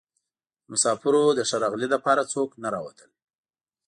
د 0.65 0.65
مسافرو 0.71 1.23
د 1.33 1.39
ښه 1.49 1.57
راغلي 1.63 1.87
لپاره 1.95 2.29
څوک 2.33 2.49
نه 2.63 2.69
راوتل. 2.75 3.09